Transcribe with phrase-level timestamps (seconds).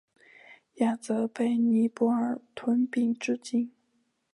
[0.77, 3.71] 亚泽被尼泊尔吞并至今。